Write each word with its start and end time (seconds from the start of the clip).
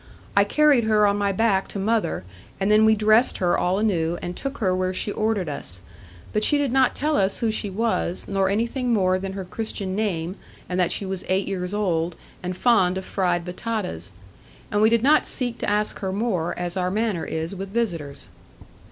I 0.35 0.45
carried 0.45 0.85
her 0.85 1.05
on 1.05 1.17
my 1.19 1.31
back 1.31 1.67
to 1.67 1.77
mother; 1.77 2.23
and 2.59 2.71
then 2.71 2.85
we 2.85 2.95
dressed 2.95 3.37
her 3.37 3.55
all 3.55 3.77
anew, 3.77 4.17
and 4.19 4.35
took 4.35 4.57
her 4.57 4.75
where 4.75 4.95
she 4.95 5.11
ordered 5.11 5.47
us; 5.47 5.79
but 6.33 6.43
she 6.43 6.57
did 6.57 6.71
not 6.71 6.95
tell 6.95 7.15
us 7.15 7.37
who 7.37 7.51
she 7.51 7.69
was, 7.69 8.27
nor 8.27 8.49
anything 8.49 8.91
more 8.95 9.19
than 9.19 9.33
her 9.33 9.45
Christian 9.45 9.95
name, 9.95 10.37
and 10.67 10.79
that 10.79 10.91
she 10.91 11.05
was 11.05 11.23
eight 11.29 11.47
years 11.47 11.71
old, 11.71 12.15
and 12.41 12.57
fond 12.57 12.97
of 12.97 13.05
fried 13.05 13.45
batatas. 13.45 14.13
And 14.71 14.81
we 14.81 14.89
did 14.89 15.03
not 15.03 15.27
seek 15.27 15.59
to 15.59 15.69
ask 15.69 15.99
her 15.99 16.11
more; 16.11 16.57
as 16.57 16.75
our 16.75 16.89
manner 16.89 17.23
is 17.23 17.53
with 17.53 17.69
visitors. 17.69 18.29